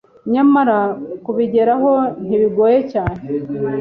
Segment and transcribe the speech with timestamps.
[0.33, 0.79] Nyamara
[1.23, 1.91] kubigeraho
[2.25, 3.21] ntibigoye cyane